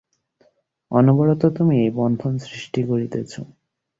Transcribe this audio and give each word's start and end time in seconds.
অনবরত 0.91 1.41
তুমি 1.57 1.75
এই 1.79 1.91
বন্ধন 1.95 2.33
সৃষ্টি 2.45 2.81
করিতেছ। 2.83 3.31